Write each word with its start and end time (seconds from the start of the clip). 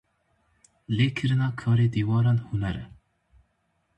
Lêkirina 0.95 1.47
karê 1.59 1.87
dîwaran 1.93 2.37
huner 2.47 2.75
e. 2.83 2.85